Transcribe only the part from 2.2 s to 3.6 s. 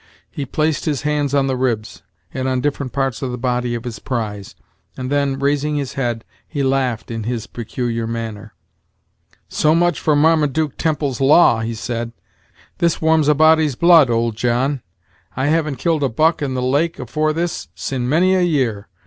and on different parts of the